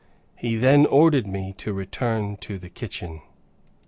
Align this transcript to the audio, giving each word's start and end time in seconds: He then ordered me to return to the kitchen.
He 0.35 0.55
then 0.55 0.87
ordered 0.87 1.27
me 1.27 1.53
to 1.59 1.73
return 1.73 2.35
to 2.37 2.57
the 2.57 2.69
kitchen. 2.69 3.21